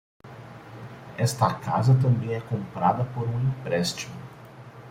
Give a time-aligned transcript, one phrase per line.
[1.15, 4.15] Esta casa também é comprada por um empréstimo.